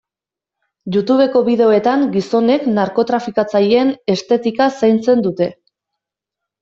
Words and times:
Youtubeko 0.95 1.43
bideoetan 1.49 2.05
gizonek 2.15 2.65
narkotrafikatzaileen 2.79 3.93
estetika 4.15 4.71
zaintzen 4.81 5.23
dute. 5.29 5.53